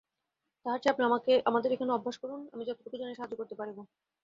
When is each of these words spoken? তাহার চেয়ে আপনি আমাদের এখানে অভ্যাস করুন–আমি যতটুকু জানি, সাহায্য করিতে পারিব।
তাহার 0.65 0.79
চেয়ে 0.81 0.93
আপনি 0.93 1.03
আমাদের 1.45 1.73
এখানে 1.73 1.91
অভ্যাস 1.93 2.15
করুন–আমি 2.21 2.63
যতটুকু 2.65 2.95
জানি, 3.01 3.13
সাহায্য 3.15 3.35
করিতে 3.39 3.55
পারিব। 3.59 3.77